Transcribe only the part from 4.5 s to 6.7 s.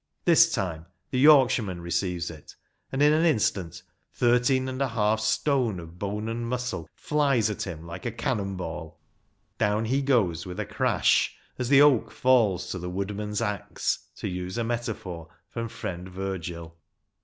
and a half stone of bone and